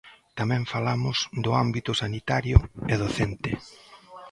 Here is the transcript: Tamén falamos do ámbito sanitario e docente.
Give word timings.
Tamén 0.39 0.69
falamos 0.73 1.17
do 1.43 1.51
ámbito 1.63 1.91
sanitario 2.01 2.57
e 2.93 2.95
docente. 3.03 3.51